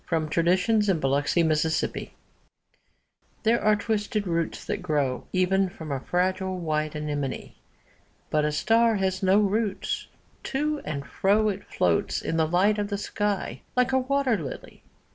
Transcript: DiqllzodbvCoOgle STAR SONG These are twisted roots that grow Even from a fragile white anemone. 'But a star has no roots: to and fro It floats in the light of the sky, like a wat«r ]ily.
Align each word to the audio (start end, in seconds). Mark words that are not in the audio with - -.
DiqllzodbvCoOgle 0.07 0.33
STAR 1.55 1.69
SONG 1.69 2.09
These 3.43 3.57
are 3.59 3.75
twisted 3.75 4.25
roots 4.25 4.65
that 4.65 4.81
grow 4.81 5.27
Even 5.31 5.69
from 5.69 5.91
a 5.91 5.99
fragile 5.99 6.57
white 6.57 6.95
anemone. 6.95 7.53
'But 8.31 8.43
a 8.43 8.51
star 8.51 8.95
has 8.95 9.21
no 9.21 9.37
roots: 9.37 10.07
to 10.45 10.81
and 10.83 11.05
fro 11.05 11.49
It 11.49 11.63
floats 11.63 12.23
in 12.23 12.37
the 12.37 12.47
light 12.47 12.79
of 12.79 12.87
the 12.87 12.97
sky, 12.97 13.61
like 13.75 13.91
a 13.91 13.99
wat«r 13.99 14.39
]ily. 14.39 14.81